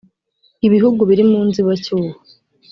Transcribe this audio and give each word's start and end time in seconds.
Ibihugu 0.67 1.01
biri 1.09 1.23
mu 1.31 1.39
nzibacyuho 1.47 2.09